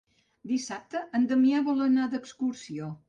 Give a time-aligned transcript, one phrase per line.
[0.51, 2.91] Dissabte en Damià vol anar d'excursió.